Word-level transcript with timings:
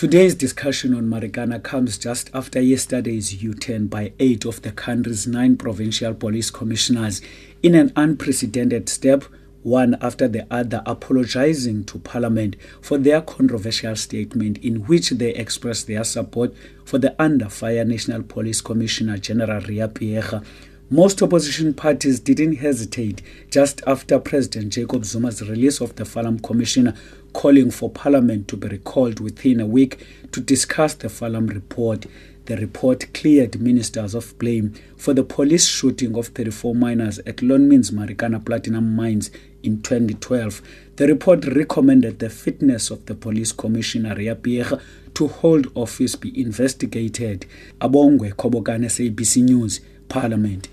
Today's 0.00 0.34
discussion 0.34 0.94
on 0.94 1.08
Marikana 1.08 1.62
comes 1.62 1.98
just 1.98 2.30
after 2.32 2.58
yesterday's 2.58 3.42
U-turn 3.42 3.88
by 3.88 4.14
eight 4.18 4.46
of 4.46 4.62
the 4.62 4.72
country's 4.72 5.26
nine 5.26 5.58
provincial 5.58 6.14
police 6.14 6.50
commissioners 6.50 7.20
in 7.62 7.74
an 7.74 7.92
unprecedented 7.96 8.88
step, 8.88 9.24
one 9.62 9.98
after 10.00 10.26
the 10.26 10.46
other 10.50 10.82
apologizing 10.86 11.84
to 11.84 11.98
Parliament 11.98 12.56
for 12.80 12.96
their 12.96 13.20
controversial 13.20 13.94
statement 13.94 14.56
in 14.64 14.86
which 14.86 15.10
they 15.10 15.34
expressed 15.34 15.86
their 15.86 16.02
support 16.02 16.54
for 16.86 16.96
the 16.96 17.14
under 17.20 17.50
fire 17.50 17.84
National 17.84 18.22
Police 18.22 18.62
Commissioner 18.62 19.18
General 19.18 19.60
Ria 19.60 19.86
Phiyega 19.86 20.42
most 20.92 21.22
opposition 21.22 21.72
parties 21.72 22.18
didn't 22.18 22.56
hesitate 22.56 23.22
just 23.48 23.80
after 23.86 24.18
President 24.18 24.72
Jacob 24.72 25.04
Zuma's 25.04 25.40
release 25.48 25.80
of 25.80 25.94
the 25.94 26.02
Farlam 26.02 26.42
Commission 26.42 26.96
calling 27.32 27.70
for 27.70 27.88
Parliament 27.88 28.48
to 28.48 28.56
be 28.56 28.66
recalled 28.66 29.20
within 29.20 29.60
a 29.60 29.66
week 29.66 30.04
to 30.32 30.40
discuss 30.40 30.94
the 30.94 31.06
Farlam 31.06 31.48
report. 31.48 32.06
The 32.46 32.56
report 32.56 33.14
cleared 33.14 33.60
ministers 33.60 34.16
of 34.16 34.36
blame 34.40 34.74
for 34.96 35.14
the 35.14 35.22
police 35.22 35.68
shooting 35.68 36.16
of 36.18 36.26
34 36.28 36.74
miners 36.74 37.20
at 37.20 37.36
Lonmin's 37.36 37.92
Marikana 37.92 38.44
Platinum 38.44 38.96
Mines 38.96 39.30
in 39.62 39.82
2012. 39.82 40.60
The 40.96 41.06
report 41.06 41.44
recommended 41.46 42.18
the 42.18 42.30
fitness 42.30 42.90
of 42.90 43.06
the 43.06 43.14
police 43.14 43.52
commissioner 43.52 44.16
Phiyega 44.16 44.82
to 45.14 45.28
hold 45.28 45.70
office 45.76 46.16
be 46.16 46.40
investigated. 46.40 47.46
Abongwe 47.80 48.32
Kobokana, 48.32 48.86
SABC 48.86 49.44
News, 49.44 49.80
Parliament. 50.08 50.68